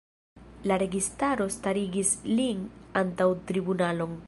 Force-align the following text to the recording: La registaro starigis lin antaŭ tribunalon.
La 0.69 0.77
registaro 0.83 1.47
starigis 1.57 2.15
lin 2.41 2.65
antaŭ 3.05 3.31
tribunalon. 3.53 4.19